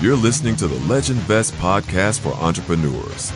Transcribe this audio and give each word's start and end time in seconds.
You're 0.00 0.16
listening 0.16 0.56
to 0.56 0.66
the 0.66 0.80
Legend 0.86 1.18
Vest 1.20 1.52
podcast 1.56 2.20
for 2.20 2.32
entrepreneurs. 2.42 3.32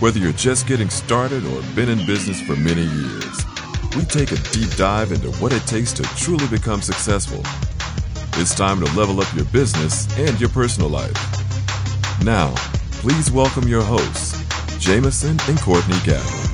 Whether 0.00 0.18
you're 0.18 0.32
just 0.32 0.66
getting 0.66 0.90
started 0.90 1.46
or 1.46 1.62
been 1.74 1.88
in 1.88 2.04
business 2.04 2.42
for 2.42 2.54
many 2.56 2.82
years, 2.82 3.46
we 3.96 4.04
take 4.04 4.30
a 4.30 4.36
deep 4.52 4.68
dive 4.76 5.12
into 5.12 5.30
what 5.40 5.54
it 5.54 5.62
takes 5.62 5.94
to 5.94 6.02
truly 6.02 6.46
become 6.48 6.82
successful. 6.82 7.40
It's 8.38 8.54
time 8.54 8.84
to 8.84 8.94
level 8.94 9.18
up 9.22 9.34
your 9.34 9.46
business 9.46 10.06
and 10.18 10.38
your 10.38 10.50
personal 10.50 10.90
life. 10.90 11.16
Now, 12.22 12.52
please 13.00 13.30
welcome 13.30 13.66
your 13.66 13.82
hosts, 13.82 14.38
Jameson 14.78 15.38
and 15.48 15.58
Courtney 15.58 15.96
Gavin. 16.04 16.50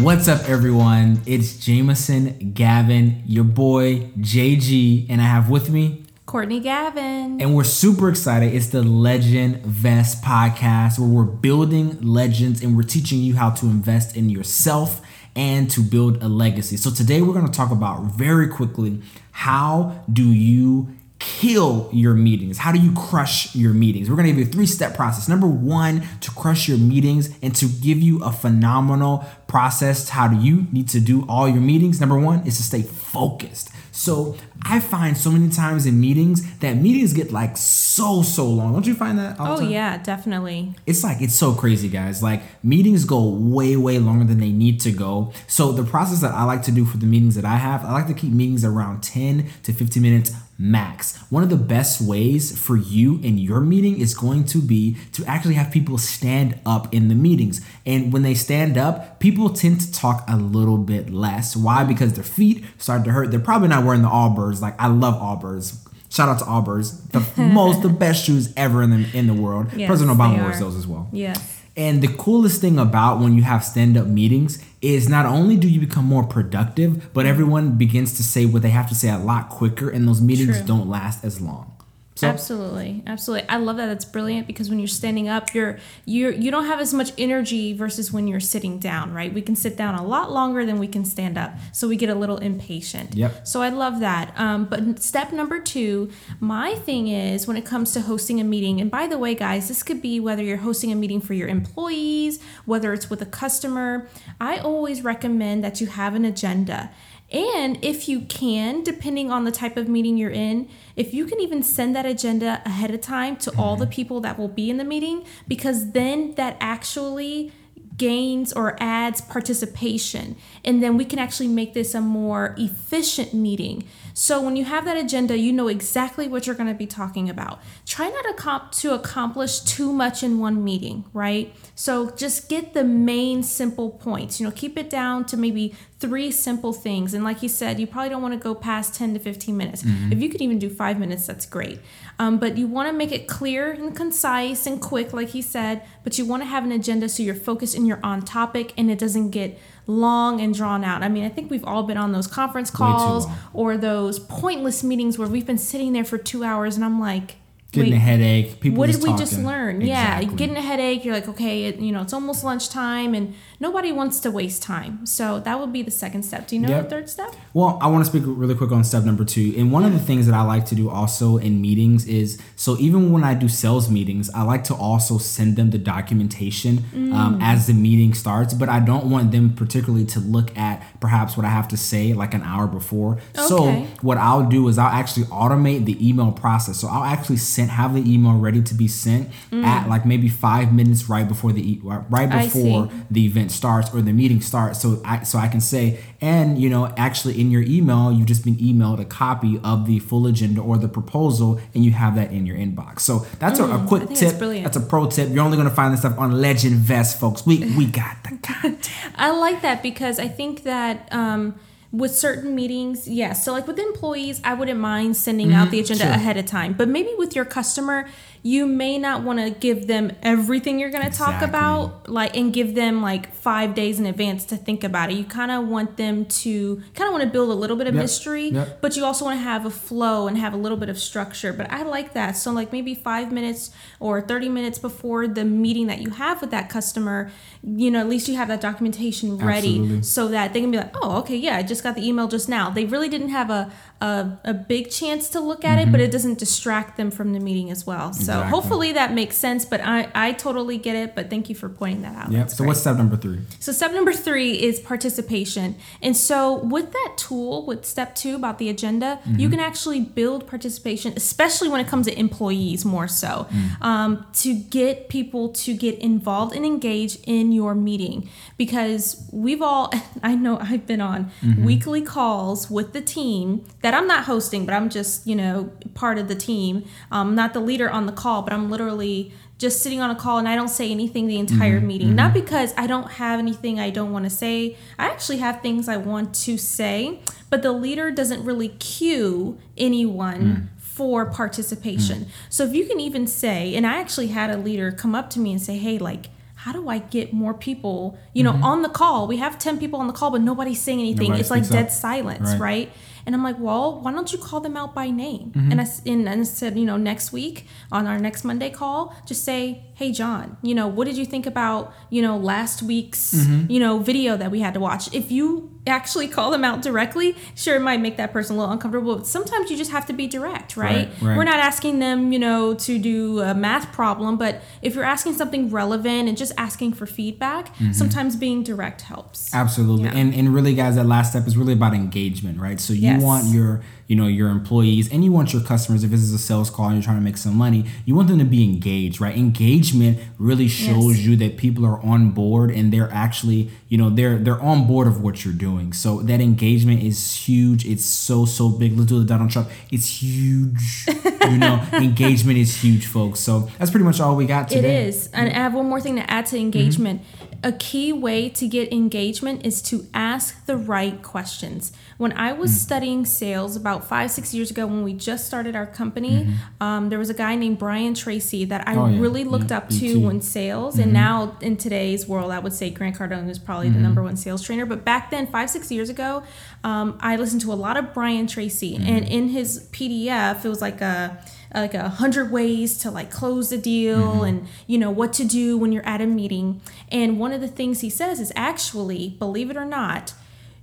What's 0.00 0.28
up, 0.28 0.48
everyone? 0.48 1.22
It's 1.26 1.56
Jameson 1.56 2.52
Gavin, 2.52 3.24
your 3.26 3.42
boy 3.42 4.10
JG, 4.20 5.06
and 5.08 5.20
I 5.20 5.24
have 5.24 5.50
with 5.50 5.70
me 5.70 6.04
Courtney 6.34 6.58
Gavin. 6.58 7.40
And 7.40 7.54
we're 7.54 7.62
super 7.62 8.08
excited. 8.08 8.52
It's 8.52 8.66
the 8.66 8.82
Legend 8.82 9.64
Vest 9.64 10.20
podcast 10.20 10.98
where 10.98 11.08
we're 11.08 11.22
building 11.22 11.96
legends 12.02 12.60
and 12.60 12.76
we're 12.76 12.82
teaching 12.82 13.20
you 13.20 13.36
how 13.36 13.50
to 13.50 13.66
invest 13.66 14.16
in 14.16 14.28
yourself 14.28 15.00
and 15.36 15.70
to 15.70 15.80
build 15.80 16.24
a 16.24 16.28
legacy. 16.28 16.76
So 16.76 16.90
today 16.90 17.22
we're 17.22 17.34
going 17.34 17.46
to 17.46 17.52
talk 17.52 17.70
about 17.70 18.02
very 18.16 18.48
quickly 18.48 19.00
how 19.30 20.02
do 20.12 20.24
you 20.24 20.88
kill 21.20 21.88
your 21.92 22.14
meetings? 22.14 22.58
How 22.58 22.72
do 22.72 22.80
you 22.80 22.92
crush 22.94 23.54
your 23.54 23.72
meetings? 23.72 24.10
We're 24.10 24.16
going 24.16 24.26
to 24.26 24.32
give 24.32 24.40
you 24.40 24.46
a 24.46 24.52
three 24.52 24.66
step 24.66 24.96
process. 24.96 25.28
Number 25.28 25.46
one, 25.46 26.02
to 26.22 26.32
crush 26.32 26.68
your 26.68 26.78
meetings 26.78 27.30
and 27.42 27.54
to 27.54 27.66
give 27.66 27.98
you 27.98 28.24
a 28.24 28.32
phenomenal 28.32 29.24
process. 29.46 30.08
How 30.08 30.26
do 30.26 30.36
you 30.36 30.66
need 30.72 30.88
to 30.88 30.98
do 30.98 31.24
all 31.28 31.48
your 31.48 31.60
meetings? 31.60 32.00
Number 32.00 32.18
one 32.18 32.44
is 32.44 32.56
to 32.56 32.64
stay 32.64 32.82
focused. 32.82 33.70
So 33.94 34.36
I 34.62 34.80
find 34.80 35.16
so 35.16 35.30
many 35.30 35.48
times 35.50 35.86
in 35.86 36.00
meetings 36.00 36.42
that 36.58 36.76
meetings 36.76 37.12
get 37.12 37.30
like 37.30 37.56
so 37.56 38.22
so 38.22 38.44
long. 38.44 38.72
Don't 38.72 38.86
you 38.86 38.94
find 38.94 39.18
that? 39.18 39.36
oh 39.38 39.60
yeah, 39.60 39.98
definitely. 39.98 40.74
It's 40.84 41.04
like 41.04 41.22
it's 41.22 41.34
so 41.34 41.54
crazy, 41.54 41.88
guys. 41.88 42.22
Like 42.22 42.42
meetings 42.64 43.04
go 43.04 43.22
way 43.28 43.76
way 43.76 43.98
longer 44.00 44.24
than 44.24 44.40
they 44.40 44.50
need 44.50 44.80
to 44.80 44.90
go. 44.90 45.32
So 45.46 45.70
the 45.72 45.84
process 45.84 46.20
that 46.22 46.32
I 46.32 46.42
like 46.42 46.62
to 46.62 46.72
do 46.72 46.84
for 46.84 46.96
the 46.96 47.06
meetings 47.06 47.36
that 47.36 47.44
I 47.44 47.56
have, 47.56 47.84
I 47.84 47.92
like 47.92 48.08
to 48.08 48.14
keep 48.14 48.32
meetings 48.32 48.64
around 48.64 49.02
10 49.02 49.48
to 49.62 49.72
15 49.72 50.02
minutes 50.02 50.32
max. 50.58 51.16
One 51.30 51.42
of 51.42 51.50
the 51.50 51.56
best 51.56 52.00
ways 52.00 52.56
for 52.58 52.76
you 52.76 53.18
in 53.22 53.38
your 53.38 53.60
meeting 53.60 54.00
is 54.00 54.14
going 54.14 54.44
to 54.46 54.58
be 54.58 54.96
to 55.12 55.24
actually 55.24 55.54
have 55.54 55.72
people 55.72 55.98
stand 55.98 56.58
up 56.64 56.92
in 56.94 57.08
the 57.08 57.14
meetings. 57.14 57.60
And 57.84 58.12
when 58.12 58.22
they 58.22 58.34
stand 58.34 58.78
up, 58.78 59.20
people 59.20 59.50
tend 59.50 59.80
to 59.80 59.92
talk 59.92 60.24
a 60.28 60.36
little 60.36 60.78
bit 60.78 61.10
less. 61.10 61.56
Why? 61.56 61.84
Because 61.84 62.14
their 62.14 62.24
feet 62.24 62.64
start 62.78 63.04
to 63.04 63.12
hurt. 63.12 63.30
They're 63.30 63.40
probably 63.40 63.68
not 63.68 63.84
wearing 63.84 64.02
the 64.02 64.08
Allbirds. 64.08 64.60
Like 64.60 64.80
I 64.80 64.88
love 64.88 65.14
Allbirds. 65.14 65.80
Shout 66.08 66.28
out 66.28 66.38
to 66.38 66.44
Allbirds, 66.44 67.10
the 67.10 67.42
most 67.42 67.82
the 67.82 67.88
best 67.88 68.24
shoes 68.24 68.52
ever 68.56 68.82
in 68.82 68.90
the 68.90 69.18
in 69.18 69.26
the 69.26 69.34
world. 69.34 69.72
Yes, 69.74 69.88
President 69.88 70.16
Obama 70.16 70.40
wears 70.40 70.60
those 70.60 70.76
as 70.76 70.86
well. 70.86 71.08
Yes. 71.10 71.53
And 71.76 72.02
the 72.02 72.08
coolest 72.08 72.60
thing 72.60 72.78
about 72.78 73.18
when 73.18 73.34
you 73.34 73.42
have 73.42 73.64
stand 73.64 73.96
up 73.96 74.06
meetings 74.06 74.64
is 74.80 75.08
not 75.08 75.26
only 75.26 75.56
do 75.56 75.68
you 75.68 75.80
become 75.80 76.04
more 76.04 76.24
productive, 76.24 77.12
but 77.12 77.26
everyone 77.26 77.72
begins 77.72 78.14
to 78.16 78.22
say 78.22 78.46
what 78.46 78.62
they 78.62 78.70
have 78.70 78.88
to 78.90 78.94
say 78.94 79.10
a 79.10 79.18
lot 79.18 79.48
quicker, 79.48 79.90
and 79.90 80.06
those 80.06 80.20
meetings 80.20 80.58
True. 80.58 80.66
don't 80.66 80.88
last 80.88 81.24
as 81.24 81.40
long. 81.40 81.73
So, 82.16 82.28
absolutely, 82.28 83.02
absolutely. 83.08 83.48
I 83.48 83.56
love 83.56 83.76
that. 83.78 83.86
That's 83.86 84.04
brilliant 84.04 84.46
because 84.46 84.70
when 84.70 84.78
you're 84.78 84.86
standing 84.86 85.28
up, 85.28 85.52
you're 85.52 85.78
you're 86.04 86.30
you 86.30 86.52
don't 86.52 86.66
have 86.66 86.78
as 86.78 86.94
much 86.94 87.10
energy 87.18 87.72
versus 87.72 88.12
when 88.12 88.28
you're 88.28 88.38
sitting 88.38 88.78
down, 88.78 89.12
right? 89.12 89.34
We 89.34 89.42
can 89.42 89.56
sit 89.56 89.76
down 89.76 89.96
a 89.96 90.06
lot 90.06 90.30
longer 90.30 90.64
than 90.64 90.78
we 90.78 90.86
can 90.86 91.04
stand 91.04 91.36
up, 91.36 91.54
so 91.72 91.88
we 91.88 91.96
get 91.96 92.10
a 92.10 92.14
little 92.14 92.38
impatient. 92.38 93.16
Yep. 93.16 93.48
So 93.48 93.62
I 93.62 93.70
love 93.70 93.98
that. 94.00 94.32
Um, 94.38 94.66
but 94.66 95.02
step 95.02 95.32
number 95.32 95.58
two, 95.58 96.10
my 96.38 96.76
thing 96.76 97.08
is 97.08 97.48
when 97.48 97.56
it 97.56 97.64
comes 97.64 97.92
to 97.94 98.02
hosting 98.02 98.40
a 98.40 98.44
meeting, 98.44 98.80
and 98.80 98.92
by 98.92 99.08
the 99.08 99.18
way, 99.18 99.34
guys, 99.34 99.66
this 99.66 99.82
could 99.82 100.00
be 100.00 100.20
whether 100.20 100.42
you're 100.42 100.58
hosting 100.58 100.92
a 100.92 100.96
meeting 100.96 101.20
for 101.20 101.34
your 101.34 101.48
employees, 101.48 102.40
whether 102.64 102.92
it's 102.92 103.10
with 103.10 103.22
a 103.22 103.26
customer. 103.26 104.08
I 104.40 104.58
always 104.58 105.02
recommend 105.02 105.64
that 105.64 105.80
you 105.80 105.88
have 105.88 106.14
an 106.14 106.24
agenda. 106.24 106.90
And 107.34 107.84
if 107.84 108.08
you 108.08 108.20
can, 108.20 108.84
depending 108.84 109.32
on 109.32 109.44
the 109.44 109.50
type 109.50 109.76
of 109.76 109.88
meeting 109.88 110.16
you're 110.16 110.30
in, 110.30 110.68
if 110.94 111.12
you 111.12 111.26
can 111.26 111.40
even 111.40 111.64
send 111.64 111.96
that 111.96 112.06
agenda 112.06 112.62
ahead 112.64 112.92
of 112.92 113.00
time 113.00 113.36
to 113.38 113.50
mm-hmm. 113.50 113.60
all 113.60 113.76
the 113.76 113.86
mm-hmm. 113.86 113.92
people 113.92 114.20
that 114.20 114.38
will 114.38 114.48
be 114.48 114.70
in 114.70 114.76
the 114.76 114.84
meeting, 114.84 115.26
because 115.48 115.90
then 115.90 116.34
that 116.36 116.56
actually 116.60 117.50
gains 117.96 118.52
or 118.52 118.76
adds 118.80 119.20
participation. 119.20 120.36
And 120.64 120.82
then 120.82 120.96
we 120.96 121.04
can 121.04 121.18
actually 121.18 121.48
make 121.48 121.74
this 121.74 121.94
a 121.94 122.00
more 122.00 122.54
efficient 122.56 123.34
meeting. 123.34 123.84
So 124.14 124.40
when 124.40 124.54
you 124.54 124.64
have 124.64 124.84
that 124.84 124.96
agenda, 124.96 125.36
you 125.36 125.52
know 125.52 125.66
exactly 125.66 126.28
what 126.28 126.46
you're 126.46 126.54
going 126.54 126.68
to 126.68 126.74
be 126.74 126.86
talking 126.86 127.28
about. 127.28 127.60
Try 127.84 128.08
not 128.08 128.72
to 128.72 128.94
accomplish 128.94 129.58
too 129.60 129.92
much 129.92 130.22
in 130.22 130.38
one 130.38 130.62
meeting, 130.62 131.04
right? 131.12 131.54
So 131.74 132.10
just 132.10 132.48
get 132.48 132.74
the 132.74 132.84
main 132.84 133.42
simple 133.42 133.90
points. 133.90 134.38
You 134.38 134.46
know, 134.46 134.52
keep 134.52 134.78
it 134.78 134.88
down 134.88 135.24
to 135.26 135.36
maybe 135.36 135.74
three 135.98 136.30
simple 136.30 136.72
things. 136.72 137.12
And 137.12 137.24
like 137.24 137.42
you 137.42 137.48
said, 137.48 137.80
you 137.80 137.88
probably 137.88 138.10
don't 138.10 138.22
want 138.22 138.34
to 138.34 138.40
go 138.40 138.54
past 138.54 138.94
10 138.94 139.14
to 139.14 139.20
15 139.20 139.56
minutes. 139.56 139.82
Mm-hmm. 139.82 140.12
If 140.12 140.22
you 140.22 140.28
could 140.28 140.40
even 140.40 140.60
do 140.60 140.70
five 140.70 140.98
minutes, 140.98 141.26
that's 141.26 141.46
great. 141.46 141.80
Um, 142.20 142.38
but 142.38 142.56
you 142.56 142.68
want 142.68 142.88
to 142.88 142.92
make 142.92 143.10
it 143.10 143.26
clear 143.26 143.72
and 143.72 143.96
concise 143.96 144.66
and 144.66 144.80
quick, 144.80 145.12
like 145.12 145.30
he 145.30 145.42
said, 145.42 145.82
but 146.04 146.18
you 146.18 146.24
want 146.24 146.42
to 146.42 146.46
have 146.46 146.64
an 146.64 146.70
agenda 146.70 147.08
so 147.08 147.22
you're 147.22 147.34
focused 147.34 147.74
and 147.74 147.86
you're 147.86 148.00
on 148.04 148.22
topic 148.22 148.72
and 148.76 148.90
it 148.90 148.98
doesn't 148.98 149.30
get 149.30 149.58
long 149.86 150.40
and 150.40 150.54
drawn 150.54 150.84
out. 150.84 151.02
I 151.02 151.08
mean, 151.08 151.24
I 151.24 151.28
think 151.28 151.50
we've 151.50 151.64
all 151.64 151.82
been 151.82 151.96
on 151.96 152.12
those 152.12 152.26
conference 152.26 152.70
calls 152.70 153.26
or 153.52 153.76
those 153.76 154.18
pointless 154.18 154.82
meetings 154.82 155.18
where 155.18 155.28
we've 155.28 155.46
been 155.46 155.58
sitting 155.58 155.92
there 155.92 156.04
for 156.04 156.18
two 156.18 156.44
hours 156.44 156.76
and 156.76 156.84
I'm 156.84 157.00
like, 157.00 157.36
getting 157.74 157.92
Wait, 157.92 157.96
a 157.96 158.00
headache. 158.00 158.60
People 158.60 158.78
what 158.78 158.90
did 158.90 158.96
we 158.96 159.10
talking. 159.10 159.18
just 159.18 159.38
learn? 159.38 159.82
Exactly. 159.82 160.26
Yeah, 160.26 160.32
getting 160.36 160.56
a 160.56 160.62
headache. 160.62 161.04
You're 161.04 161.14
like, 161.14 161.28
okay, 161.28 161.64
it, 161.64 161.78
you 161.78 161.92
know, 161.92 162.02
it's 162.02 162.12
almost 162.12 162.44
lunchtime, 162.44 163.14
and 163.14 163.34
nobody 163.60 163.92
wants 163.92 164.20
to 164.20 164.30
waste 164.30 164.62
time. 164.62 165.04
So 165.06 165.40
that 165.40 165.60
would 165.60 165.72
be 165.72 165.82
the 165.82 165.90
second 165.90 166.22
step. 166.22 166.48
Do 166.48 166.56
you 166.56 166.62
know 166.62 166.68
yep. 166.68 166.84
the 166.84 166.90
third 166.90 167.10
step? 167.10 167.34
Well, 167.52 167.78
I 167.80 167.88
want 167.88 168.04
to 168.04 168.10
speak 168.10 168.22
really 168.26 168.54
quick 168.54 168.72
on 168.72 168.84
step 168.84 169.04
number 169.04 169.24
two. 169.24 169.54
And 169.56 169.72
one 169.72 169.84
of 169.84 169.92
the 169.92 169.98
things 169.98 170.26
that 170.26 170.34
I 170.34 170.42
like 170.42 170.64
to 170.66 170.74
do 170.74 170.88
also 170.88 171.36
in 171.36 171.60
meetings 171.60 172.06
is 172.06 172.40
so 172.56 172.76
even 172.78 173.12
when 173.12 173.24
I 173.24 173.34
do 173.34 173.48
sales 173.48 173.90
meetings, 173.90 174.30
I 174.30 174.42
like 174.42 174.64
to 174.64 174.74
also 174.74 175.18
send 175.18 175.56
them 175.56 175.70
the 175.70 175.78
documentation 175.78 176.78
um, 176.78 177.10
mm. 177.10 177.14
um, 177.14 177.38
as 177.42 177.66
the 177.66 177.74
meeting 177.74 178.14
starts. 178.14 178.54
But 178.54 178.68
I 178.68 178.80
don't 178.80 179.10
want 179.10 179.32
them 179.32 179.54
particularly 179.54 180.04
to 180.06 180.20
look 180.20 180.56
at 180.56 180.82
perhaps 181.00 181.36
what 181.36 181.44
I 181.44 181.50
have 181.50 181.68
to 181.68 181.76
say 181.76 182.12
like 182.12 182.34
an 182.34 182.42
hour 182.42 182.66
before. 182.66 183.18
Okay. 183.36 183.46
So 183.48 183.72
what 184.02 184.18
I'll 184.18 184.48
do 184.48 184.68
is 184.68 184.78
I'll 184.78 184.86
actually 184.86 185.26
automate 185.26 185.84
the 185.84 185.96
email 186.06 186.32
process. 186.32 186.78
So 186.78 186.88
I'll 186.88 187.04
actually 187.04 187.36
send 187.38 187.63
sent 187.64 187.76
have 187.76 187.94
the 187.94 188.12
email 188.12 188.38
ready 188.38 188.62
to 188.62 188.74
be 188.74 188.88
sent 188.88 189.30
mm. 189.50 189.64
at 189.64 189.88
like 189.88 190.04
maybe 190.06 190.28
five 190.28 190.72
minutes 190.72 191.08
right 191.08 191.26
before 191.26 191.52
the 191.52 191.80
right 191.82 192.30
before 192.30 192.88
the 193.10 193.24
event 193.24 193.50
starts 193.50 193.92
or 193.94 194.02
the 194.02 194.12
meeting 194.12 194.40
starts. 194.40 194.80
So 194.80 195.00
I 195.04 195.22
so 195.22 195.38
I 195.38 195.48
can 195.48 195.60
say 195.60 196.00
and 196.20 196.58
you 196.60 196.68
know 196.68 196.92
actually 196.96 197.40
in 197.40 197.50
your 197.50 197.62
email 197.62 198.12
you've 198.12 198.26
just 198.26 198.44
been 198.44 198.56
emailed 198.56 199.00
a 199.00 199.04
copy 199.04 199.60
of 199.64 199.86
the 199.86 199.98
full 200.00 200.26
agenda 200.26 200.60
or 200.60 200.78
the 200.78 200.88
proposal 200.88 201.60
and 201.74 201.84
you 201.84 201.92
have 201.92 202.14
that 202.16 202.30
in 202.32 202.46
your 202.46 202.56
inbox. 202.56 203.00
So 203.00 203.26
that's 203.38 203.58
mm, 203.58 203.70
a, 203.70 203.74
a, 203.74 203.78
mm, 203.78 203.88
quick 203.88 204.08
tip. 204.10 204.38
that's 204.38 204.76
a 204.76 204.80
pro 204.80 205.08
tip. 205.08 205.30
You're 205.30 205.44
only 205.44 205.56
going 205.56 205.68
to 205.68 205.74
find 205.74 205.92
this 205.92 206.00
stuff 206.00 206.18
on 206.18 206.32
legend 206.32 206.76
vest 206.76 207.18
folks. 207.18 207.46
We 207.46 207.58
we 207.76 207.86
got 207.86 208.22
the 208.24 208.36
content 208.42 208.90
I 209.16 209.30
like 209.30 209.62
that 209.62 209.82
because 209.82 210.18
I 210.18 210.28
think 210.28 210.64
that 210.64 211.08
um 211.12 211.58
with 211.94 212.12
certain 212.14 212.56
meetings, 212.56 213.06
yes. 213.06 213.44
So 213.44 213.52
like 213.52 213.68
with 213.68 213.78
employees, 213.78 214.40
I 214.42 214.54
wouldn't 214.54 214.80
mind 214.80 215.16
sending 215.16 215.48
mm-hmm, 215.48 215.56
out 215.56 215.70
the 215.70 215.78
agenda 215.78 216.02
sure. 216.02 216.12
ahead 216.12 216.36
of 216.36 216.44
time. 216.44 216.72
But 216.72 216.88
maybe 216.88 217.10
with 217.16 217.36
your 217.36 217.44
customer, 217.44 218.08
you 218.46 218.66
may 218.66 218.98
not 218.98 219.22
want 219.22 219.38
to 219.38 219.48
give 219.48 219.86
them 219.86 220.12
everything 220.22 220.78
you're 220.78 220.90
going 220.90 221.00
to 221.00 221.08
exactly. 221.08 221.32
talk 221.32 221.48
about 221.48 222.10
like 222.10 222.36
and 222.36 222.52
give 222.52 222.74
them 222.74 223.00
like 223.00 223.32
5 223.32 223.74
days 223.74 223.98
in 223.98 224.04
advance 224.04 224.44
to 224.44 224.56
think 224.58 224.84
about 224.84 225.10
it. 225.10 225.14
You 225.14 225.24
kind 225.24 225.50
of 225.50 225.66
want 225.66 225.96
them 225.96 226.26
to 226.26 226.76
kind 226.94 227.08
of 227.08 227.12
want 227.12 227.24
to 227.24 227.30
build 227.30 227.48
a 227.48 227.54
little 227.54 227.76
bit 227.76 227.86
of 227.86 227.94
yep. 227.94 228.02
mystery, 228.02 228.50
yep. 228.50 228.82
but 228.82 228.98
you 228.98 229.04
also 229.06 229.24
want 229.24 229.38
to 229.38 229.42
have 229.42 229.64
a 229.64 229.70
flow 229.70 230.28
and 230.28 230.36
have 230.36 230.52
a 230.52 230.58
little 230.58 230.76
bit 230.76 230.90
of 230.90 230.98
structure. 230.98 231.54
But 231.54 231.70
I 231.70 231.84
like 231.84 232.12
that. 232.12 232.32
So 232.32 232.52
like 232.52 232.70
maybe 232.70 232.94
5 232.94 233.32
minutes 233.32 233.70
or 233.98 234.20
30 234.20 234.50
minutes 234.50 234.78
before 234.78 235.26
the 235.26 235.46
meeting 235.46 235.86
that 235.86 236.02
you 236.02 236.10
have 236.10 236.42
with 236.42 236.50
that 236.50 236.68
customer, 236.68 237.30
you 237.62 237.90
know, 237.90 238.00
at 238.00 238.10
least 238.10 238.28
you 238.28 238.36
have 238.36 238.48
that 238.48 238.60
documentation 238.60 239.38
ready 239.38 239.78
Absolutely. 239.78 240.02
so 240.02 240.28
that 240.28 240.52
they 240.52 240.60
can 240.60 240.70
be 240.70 240.76
like, 240.76 240.94
"Oh, 241.00 241.16
okay, 241.20 241.36
yeah, 241.36 241.56
I 241.56 241.62
just 241.62 241.82
got 241.82 241.94
the 241.94 242.06
email 242.06 242.28
just 242.28 242.46
now." 242.46 242.68
They 242.68 242.84
really 242.84 243.08
didn't 243.08 243.30
have 243.30 243.48
a 243.48 243.72
a, 244.04 244.38
a 244.44 244.54
big 244.54 244.90
chance 244.90 245.28
to 245.30 245.40
look 245.40 245.64
at 245.64 245.78
mm-hmm. 245.78 245.88
it, 245.88 245.92
but 245.92 245.98
mm-hmm. 245.98 246.08
it 246.08 246.12
doesn't 246.12 246.38
distract 246.38 246.96
them 246.96 247.10
from 247.10 247.32
the 247.32 247.40
meeting 247.40 247.70
as 247.70 247.86
well. 247.86 248.12
So 248.12 248.33
exactly. 248.38 248.50
hopefully 248.50 248.92
that 248.92 249.12
makes 249.12 249.36
sense. 249.36 249.64
But 249.64 249.80
I, 249.82 250.08
I 250.14 250.32
totally 250.32 250.78
get 250.78 250.96
it. 250.96 251.14
But 251.14 251.30
thank 251.30 251.48
you 251.48 251.54
for 251.54 251.68
pointing 251.68 252.02
that 252.02 252.16
out. 252.16 252.32
Yeah. 252.32 252.46
So 252.46 252.58
great. 252.58 252.68
what's 252.68 252.80
step 252.80 252.96
number 252.96 253.16
three? 253.16 253.40
So 253.60 253.72
step 253.72 253.92
number 253.92 254.12
three 254.12 254.62
is 254.62 254.80
participation. 254.80 255.76
And 256.02 256.16
so 256.16 256.64
with 256.64 256.92
that 256.92 257.14
tool, 257.16 257.66
with 257.66 257.84
step 257.84 258.14
two 258.14 258.34
about 258.34 258.58
the 258.58 258.68
agenda, 258.68 259.20
mm-hmm. 259.24 259.38
you 259.38 259.48
can 259.48 259.60
actually 259.60 260.00
build 260.00 260.46
participation, 260.46 261.12
especially 261.16 261.68
when 261.68 261.80
it 261.80 261.86
comes 261.86 262.06
to 262.06 262.18
employees 262.18 262.84
more 262.84 263.08
so, 263.08 263.46
mm. 263.50 263.82
um, 263.82 264.26
to 264.34 264.54
get 264.54 265.08
people 265.08 265.48
to 265.50 265.74
get 265.74 265.98
involved 265.98 266.54
and 266.54 266.64
engage 266.64 267.16
in 267.24 267.52
your 267.52 267.74
meeting. 267.74 268.28
Because 268.56 269.28
we've 269.32 269.62
all, 269.62 269.92
I 270.22 270.34
know 270.34 270.58
I've 270.58 270.86
been 270.86 271.00
on 271.00 271.30
mm-hmm. 271.40 271.64
weekly 271.64 272.02
calls 272.02 272.70
with 272.70 272.92
the 272.92 273.00
team 273.00 273.64
that 273.82 273.94
I'm 273.94 274.06
not 274.06 274.24
hosting, 274.24 274.64
but 274.64 274.74
I'm 274.74 274.88
just, 274.88 275.26
you 275.26 275.36
know, 275.36 275.70
part 275.94 276.18
of 276.18 276.28
the 276.28 276.34
team. 276.34 276.84
Um, 277.10 277.34
not 277.34 277.52
the 277.52 277.60
leader 277.60 277.90
on 277.90 278.06
the 278.06 278.12
call, 278.12 278.23
but 278.24 278.52
I'm 278.52 278.70
literally 278.70 279.32
just 279.58 279.82
sitting 279.82 280.00
on 280.00 280.10
a 280.10 280.16
call 280.16 280.38
and 280.38 280.48
I 280.48 280.56
don't 280.56 280.68
say 280.68 280.90
anything 280.90 281.26
the 281.26 281.38
entire 281.38 281.78
mm-hmm, 281.78 281.86
meeting. 281.86 282.06
Mm-hmm. 282.08 282.16
Not 282.16 282.34
because 282.34 282.74
I 282.76 282.86
don't 282.86 283.12
have 283.12 283.38
anything 283.38 283.78
I 283.78 283.90
don't 283.90 284.12
want 284.12 284.24
to 284.24 284.30
say. 284.30 284.76
I 284.98 285.06
actually 285.06 285.38
have 285.38 285.62
things 285.62 285.88
I 285.88 285.96
want 285.96 286.34
to 286.34 286.58
say, 286.58 287.20
but 287.50 287.62
the 287.62 287.72
leader 287.72 288.10
doesn't 288.10 288.44
really 288.44 288.68
cue 288.68 289.58
anyone 289.76 290.40
mm 290.40 290.68
for 290.94 291.26
participation. 291.26 292.20
Mm. 292.20 292.28
So 292.48 292.62
if 292.62 292.72
you 292.72 292.86
can 292.86 293.00
even 293.00 293.26
say, 293.26 293.74
and 293.74 293.84
I 293.84 293.98
actually 293.98 294.28
had 294.28 294.48
a 294.50 294.56
leader 294.56 294.92
come 294.92 295.12
up 295.12 295.28
to 295.30 295.40
me 295.40 295.50
and 295.50 295.60
say, 295.60 295.76
hey, 295.76 295.98
like, 295.98 296.26
how 296.54 296.72
do 296.72 296.88
I 296.88 296.98
get 296.98 297.32
more 297.32 297.52
people, 297.52 298.16
you 298.32 298.44
know, 298.44 298.52
mm-hmm. 298.52 298.62
on 298.62 298.82
the 298.82 298.88
call? 298.88 299.26
We 299.26 299.38
have 299.38 299.58
10 299.58 299.80
people 299.80 299.98
on 299.98 300.06
the 300.06 300.12
call, 300.12 300.30
but 300.30 300.40
nobody's 300.40 300.80
saying 300.80 301.00
anything. 301.00 301.30
Nobody 301.30 301.40
it's 301.40 301.50
like 301.50 301.68
dead 301.68 301.86
up. 301.86 301.90
silence, 301.90 302.50
right. 302.52 302.60
right. 302.60 302.92
And 303.26 303.34
I'm 303.34 303.42
like, 303.42 303.58
well, 303.58 304.00
why 304.00 304.12
don't 304.12 304.32
you 304.32 304.38
call 304.38 304.60
them 304.60 304.76
out 304.76 304.94
by 304.94 305.10
name? 305.10 305.52
Mm-hmm. 305.54 305.72
And, 305.72 305.80
I, 305.80 305.86
and 306.06 306.28
I 306.28 306.42
said, 306.42 306.78
you 306.78 306.84
know, 306.84 306.96
next 306.96 307.32
week 307.32 307.66
on 307.90 308.06
our 308.06 308.18
next 308.18 308.44
Monday 308.44 308.70
call, 308.70 309.16
just 309.26 309.44
say, 309.44 309.84
hey, 309.94 310.12
John, 310.12 310.56
you 310.62 310.74
know, 310.74 310.86
what 310.86 311.06
did 311.06 311.16
you 311.16 311.24
think 311.24 311.46
about, 311.46 311.94
you 312.10 312.22
know, 312.22 312.36
last 312.36 312.82
week's, 312.82 313.34
mm-hmm. 313.34 313.70
you 313.70 313.80
know, 313.80 313.98
video 313.98 314.36
that 314.36 314.50
we 314.50 314.60
had 314.60 314.74
to 314.74 314.80
watch? 314.80 315.12
If 315.14 315.30
you 315.30 315.73
actually 315.86 316.28
call 316.28 316.50
them 316.50 316.64
out 316.64 316.82
directly, 316.82 317.36
sure, 317.54 317.76
it 317.76 317.80
might 317.80 318.00
make 318.00 318.16
that 318.16 318.32
person 318.32 318.56
a 318.56 318.58
little 318.58 318.72
uncomfortable. 318.72 319.16
But 319.16 319.26
sometimes 319.26 319.70
you 319.70 319.76
just 319.76 319.90
have 319.90 320.06
to 320.06 320.12
be 320.12 320.26
direct, 320.26 320.76
right? 320.76 321.08
right, 321.08 321.22
right. 321.22 321.36
We're 321.36 321.44
not 321.44 321.58
asking 321.58 321.98
them, 321.98 322.32
you 322.32 322.38
know, 322.38 322.74
to 322.74 322.98
do 322.98 323.40
a 323.40 323.54
math 323.54 323.92
problem, 323.92 324.36
but 324.36 324.62
if 324.82 324.94
you're 324.94 325.04
asking 325.04 325.34
something 325.34 325.70
relevant 325.70 326.28
and 326.28 326.36
just 326.36 326.52
asking 326.56 326.94
for 326.94 327.06
feedback, 327.06 327.74
mm-hmm. 327.74 327.92
sometimes 327.92 328.36
being 328.36 328.62
direct 328.62 329.02
helps. 329.02 329.54
Absolutely. 329.54 330.04
Yeah. 330.04 330.16
And 330.16 330.34
and 330.34 330.54
really 330.54 330.74
guys, 330.74 330.96
that 330.96 331.06
last 331.06 331.30
step 331.30 331.46
is 331.46 331.56
really 331.56 331.74
about 331.74 331.94
engagement, 331.94 332.60
right? 332.60 332.80
So 332.80 332.92
you 332.92 333.02
yes. 333.02 333.22
want 333.22 333.46
your 333.46 333.82
you 334.06 334.16
know 334.16 334.26
your 334.26 334.48
employees 334.48 335.10
and 335.12 335.24
you 335.24 335.32
want 335.32 335.52
your 335.52 335.62
customers 335.62 336.04
if 336.04 336.10
this 336.10 336.20
is 336.20 336.32
a 336.32 336.38
sales 336.38 336.70
call 336.70 336.86
and 336.86 336.96
you're 336.96 337.02
trying 337.02 337.16
to 337.16 337.22
make 337.22 337.36
some 337.36 337.56
money 337.56 337.84
you 338.04 338.14
want 338.14 338.28
them 338.28 338.38
to 338.38 338.44
be 338.44 338.62
engaged 338.62 339.20
right? 339.20 339.36
Engagement 339.36 340.18
really 340.38 340.68
shows 340.68 341.16
yes. 341.16 341.26
you 341.26 341.36
that 341.36 341.56
people 341.56 341.84
are 341.86 342.00
on 342.00 342.30
board 342.30 342.70
and 342.70 342.92
they're 342.92 343.10
actually 343.10 343.70
you 343.88 343.98
know 343.98 344.10
they're 344.10 344.38
they're 344.38 344.60
on 344.60 344.86
board 344.86 345.06
of 345.06 345.22
what 345.22 345.44
you're 345.44 345.54
doing. 345.54 345.92
So 345.92 346.20
that 346.22 346.40
engagement 346.40 347.02
is 347.02 347.34
huge. 347.36 347.84
It's 347.86 348.04
so 348.04 348.44
so 348.44 348.68
big. 348.68 348.96
Let's 348.96 349.08
do 349.08 349.18
the 349.18 349.24
donald 349.24 349.50
trump. 349.50 349.68
It's 349.90 350.22
huge. 350.22 351.06
You 351.44 351.58
know 351.58 351.86
engagement 351.92 352.56
is 352.56 352.74
huge 352.82 353.06
folks. 353.06 353.38
So 353.38 353.68
that's 353.78 353.90
pretty 353.90 354.04
much 354.04 354.18
all 354.18 354.34
we 354.34 354.46
got 354.46 354.70
today. 354.70 355.02
it 355.02 355.08
is. 355.08 355.28
And 355.34 355.50
i 355.50 355.52
have 355.52 355.74
one 355.74 355.86
more 355.86 356.00
thing 356.00 356.16
to 356.16 356.30
add 356.30 356.46
to 356.46 356.58
engagement. 356.58 357.20
Mm-hmm. 357.20 357.58
A 357.64 357.72
key 357.72 358.14
way 358.14 358.48
to 358.48 358.66
get 358.66 358.90
engagement 358.90 359.64
is 359.64 359.82
to 359.82 360.06
ask 360.14 360.64
the 360.64 360.78
right 360.78 361.22
questions. 361.22 361.92
When 362.16 362.32
I 362.32 362.54
was 362.54 362.70
mm. 362.70 362.76
studying 362.76 363.26
sales 363.26 363.76
about 363.76 363.93
five, 364.00 364.30
six 364.30 364.54
years 364.54 364.70
ago, 364.70 364.86
when 364.86 365.02
we 365.02 365.12
just 365.12 365.46
started 365.46 365.76
our 365.76 365.86
company, 365.86 366.44
mm-hmm. 366.44 366.82
um, 366.82 367.08
there 367.08 367.18
was 367.18 367.30
a 367.30 367.34
guy 367.34 367.54
named 367.54 367.78
Brian 367.78 368.14
Tracy 368.14 368.64
that 368.66 368.86
I 368.88 368.96
oh, 368.96 369.06
yeah. 369.06 369.20
really 369.20 369.44
looked 369.44 369.70
yeah. 369.70 369.78
up 369.78 369.88
to 369.90 370.28
in 370.28 370.40
sales. 370.40 370.94
Mm-hmm. 370.94 371.02
And 371.02 371.12
now, 371.12 371.56
in 371.60 371.76
today's 371.76 372.26
world, 372.26 372.50
I 372.50 372.58
would 372.58 372.72
say 372.72 372.90
Grant 372.90 373.16
Cardone 373.16 373.48
is 373.48 373.58
probably 373.58 373.88
mm-hmm. 373.88 373.96
the 373.96 374.02
number 374.02 374.22
one 374.22 374.36
sales 374.36 374.62
trainer. 374.62 374.86
But 374.86 375.04
back 375.04 375.30
then, 375.30 375.46
five, 375.46 375.70
six 375.70 375.90
years 375.90 376.08
ago, 376.08 376.42
um, 376.82 377.18
I 377.20 377.36
listened 377.36 377.62
to 377.62 377.72
a 377.72 377.74
lot 377.74 377.96
of 377.96 378.14
Brian 378.14 378.46
Tracy. 378.46 378.96
Mm-hmm. 378.96 379.06
And 379.06 379.28
in 379.28 379.48
his 379.48 379.88
PDF, 379.92 380.64
it 380.64 380.68
was 380.68 380.80
like 380.80 381.00
a 381.00 381.42
like 381.74 381.94
a 381.94 382.08
hundred 382.08 382.52
ways 382.52 382.96
to 382.98 383.10
like 383.10 383.30
close 383.30 383.72
a 383.72 383.78
deal 383.78 384.18
mm-hmm. 384.18 384.44
and 384.44 384.68
you 384.86 384.96
know 384.96 385.10
what 385.10 385.32
to 385.32 385.44
do 385.44 385.76
when 385.76 385.90
you're 385.90 386.06
at 386.06 386.20
a 386.20 386.26
meeting 386.26 386.80
and 387.10 387.38
one 387.38 387.52
of 387.52 387.60
the 387.60 387.68
things 387.68 388.00
he 388.00 388.08
says 388.08 388.38
is 388.38 388.52
actually 388.54 389.30
believe 389.40 389.70
it 389.70 389.76
or 389.76 389.84
not 389.84 390.34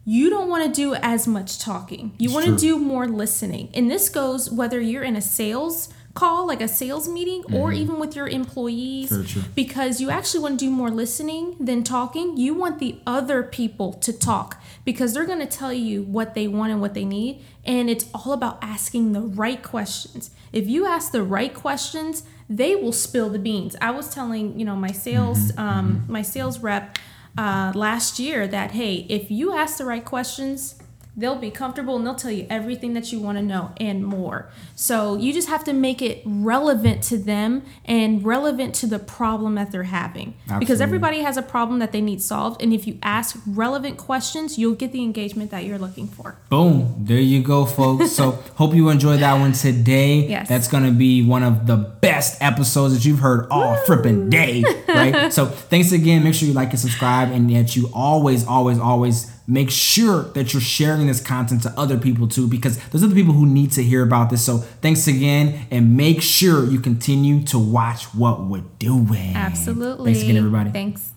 you 0.06 0.30
don't 0.30 0.50
want 0.50 0.66
to 0.66 0.72
do 0.72 0.96
as 0.96 1.28
much 1.28 1.60
talking 1.60 2.14
you 2.18 2.32
want 2.32 2.46
to 2.46 2.56
do 2.58 2.78
more 2.78 3.08
listening 3.08 3.70
and 3.74 3.90
this 3.90 4.10
goes 4.10 4.50
whether 4.50 4.80
you're 4.80 5.04
in 5.04 5.16
a 5.16 5.22
sales 5.22 5.90
call 6.14 6.46
like 6.46 6.60
a 6.60 6.68
sales 6.68 7.08
meeting 7.08 7.42
mm-hmm. 7.44 7.56
or 7.56 7.72
even 7.72 7.98
with 7.98 8.16
your 8.16 8.28
employees 8.28 9.12
because 9.56 10.02
you 10.02 10.10
actually 10.10 10.42
want 10.42 10.60
to 10.60 10.66
do 10.66 10.70
more 10.70 10.90
listening 10.90 11.56
than 11.60 11.84
talking 11.84 12.36
you 12.36 12.54
want 12.54 12.80
the 12.80 13.00
other 13.06 13.44
people 13.44 13.94
to 13.94 14.12
talk 14.12 14.62
because 14.84 15.14
they're 15.14 15.26
going 15.26 15.40
to 15.40 15.46
tell 15.46 15.72
you 15.72 16.02
what 16.04 16.34
they 16.34 16.48
want 16.48 16.72
and 16.72 16.82
what 16.82 16.94
they 16.94 17.06
need 17.06 17.42
and 17.64 17.90
it's 17.90 18.08
all 18.14 18.34
about 18.34 18.58
asking 18.62 19.14
the 19.14 19.22
right 19.22 19.64
questions 19.64 20.32
if 20.52 20.68
you 20.68 20.86
ask 20.86 21.12
the 21.12 21.24
right 21.24 21.54
questions, 21.54 22.24
they 22.50 22.76
will 22.76 22.92
spill 22.92 23.30
the 23.30 23.40
beans. 23.40 23.76
I 23.80 23.92
was 23.92 24.14
telling, 24.14 24.60
you 24.60 24.66
know, 24.66 24.76
my 24.76 24.92
sales, 24.92 25.52
mm-hmm. 25.52 25.60
um, 25.60 25.96
mm-hmm. 25.96 26.12
my 26.12 26.22
sales 26.22 26.60
rep 26.60 26.98
uh, 27.38 27.72
last 27.76 28.20
year 28.20 28.48
that 28.48 28.72
hey, 28.72 29.06
if 29.10 29.32
you 29.32 29.56
ask 29.56 29.78
the 29.78 29.86
right 29.86 30.04
questions, 30.04 30.81
they'll 31.22 31.36
be 31.36 31.52
comfortable 31.52 31.96
and 31.96 32.06
they'll 32.06 32.16
tell 32.16 32.32
you 32.32 32.48
everything 32.50 32.94
that 32.96 33.12
you 33.12 33.20
want 33.20 33.38
to 33.38 33.42
know 33.44 33.72
and 33.78 34.04
more. 34.04 34.50
So 34.76 35.16
you 35.16 35.32
just 35.32 35.48
have 35.48 35.64
to 35.66 35.74
make 35.74 36.02
it 36.02 36.24
relevant 36.26 37.04
to 37.04 37.18
them 37.18 37.64
and 37.86 38.26
relevant 38.26 38.74
to 38.76 38.88
the 38.88 39.00
problem 39.00 39.56
that 39.56 39.72
they're 39.72 39.84
having. 39.84 40.34
Absolutely. 40.44 40.60
Because 40.60 40.82
everybody 40.82 41.20
has 41.20 41.38
a 41.38 41.42
problem 41.42 41.80
that 41.80 41.92
they 41.92 42.02
need 42.02 42.22
solved. 42.22 42.62
And 42.62 42.74
if 42.74 42.88
you 42.88 42.98
ask 43.04 43.40
relevant 43.46 43.98
questions, 43.98 44.58
you'll 44.58 44.76
get 44.76 44.92
the 44.92 45.04
engagement 45.04 45.52
that 45.52 45.64
you're 45.66 45.78
looking 45.78 46.08
for. 46.08 46.38
Boom. 46.50 46.96
There 46.98 47.20
you 47.20 47.44
go, 47.44 47.66
folks. 47.66 48.12
so 48.12 48.32
hope 48.56 48.74
you 48.74 48.90
enjoyed 48.90 49.20
that 49.20 49.40
one 49.40 49.54
today. 49.54 50.28
Yes. 50.28 50.50
That's 50.50 50.68
going 50.68 50.84
to 50.84 50.92
be 50.92 51.24
one 51.24 51.44
of 51.44 51.68
the 51.68 51.78
best 51.78 52.42
episodes 52.42 52.96
that 52.96 53.06
you've 53.06 53.20
heard 53.20 53.48
all 53.52 53.76
frippin' 53.86 54.30
day. 54.32 54.64
Right? 54.88 55.32
so 55.34 55.46
thanks 55.46 55.92
again. 55.92 56.24
Make 56.24 56.34
sure 56.34 56.48
you 56.48 56.56
like 56.56 56.72
and 56.72 56.80
subscribe 56.80 57.32
and 57.32 57.50
that 57.52 57.76
you 57.76 57.90
always, 57.94 58.46
always, 58.48 58.80
always 58.80 59.32
make 59.48 59.70
sure 59.70 60.24
that 60.34 60.54
you're 60.54 60.62
sharing 60.62 61.08
this 61.08 61.20
content 61.20 61.64
to 61.64 61.74
other 61.78 61.98
people 61.98 62.28
too, 62.28 62.48
because 62.48 62.78
those 62.90 63.04
are 63.04 63.08
the 63.08 63.16
people 63.16 63.34
who 63.34 63.46
need 63.46 63.72
to 63.72 63.84
hear 63.84 64.04
about 64.04 64.30
this. 64.30 64.46
So 64.46 64.58
thanks 64.58 65.08
again, 65.08 65.68
and 65.72 65.98
make 65.98 66.22
sure 66.22 66.66
you 66.66 66.80
continue 66.80 67.44
to 67.46 67.60
watch 67.60 68.06
what 68.16 68.44
we're 68.44 68.64
doing. 68.80 69.36
Absolutely. 69.36 70.14
Thanks 70.14 70.24
again, 70.24 70.38
everybody. 70.38 70.72
Thanks. 70.72 71.10